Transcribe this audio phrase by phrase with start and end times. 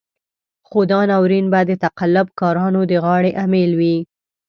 [0.67, 3.97] خو دا ناورين به د تقلب کارانو د غاړې امېل وي.